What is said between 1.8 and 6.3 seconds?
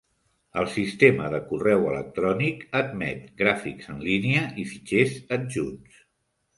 electrònic admet gràfics en línia i fitxers adjunts.